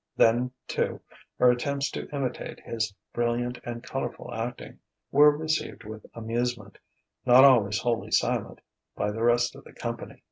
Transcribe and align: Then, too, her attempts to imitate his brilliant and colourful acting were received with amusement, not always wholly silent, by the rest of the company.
Then, 0.17 0.49
too, 0.67 0.99
her 1.37 1.51
attempts 1.51 1.91
to 1.91 2.09
imitate 2.09 2.59
his 2.61 2.91
brilliant 3.13 3.59
and 3.63 3.83
colourful 3.83 4.33
acting 4.33 4.79
were 5.11 5.37
received 5.37 5.83
with 5.83 6.03
amusement, 6.15 6.79
not 7.23 7.43
always 7.43 7.77
wholly 7.77 8.09
silent, 8.09 8.61
by 8.95 9.11
the 9.11 9.21
rest 9.21 9.55
of 9.55 9.63
the 9.63 9.73
company. 9.73 10.17